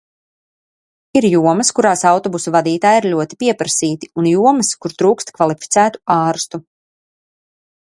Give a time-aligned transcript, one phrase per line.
[1.19, 6.65] Ir jomas, kurās autobusu vadītāji ir ļoti pieprasīti, un jomas, kur trūkst kvalificētu ārstu.